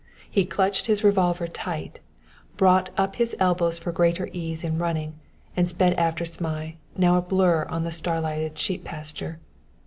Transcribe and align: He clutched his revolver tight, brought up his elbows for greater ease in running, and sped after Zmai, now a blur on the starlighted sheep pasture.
He 0.27 0.45
clutched 0.45 0.87
his 0.87 1.03
revolver 1.03 1.47
tight, 1.47 1.99
brought 2.57 2.89
up 2.97 3.17
his 3.17 3.35
elbows 3.39 3.77
for 3.77 3.91
greater 3.91 4.29
ease 4.33 4.63
in 4.63 4.79
running, 4.79 5.13
and 5.55 5.69
sped 5.69 5.93
after 5.93 6.25
Zmai, 6.25 6.77
now 6.97 7.19
a 7.19 7.21
blur 7.21 7.67
on 7.69 7.83
the 7.83 7.91
starlighted 7.91 8.57
sheep 8.57 8.83
pasture. 8.83 9.39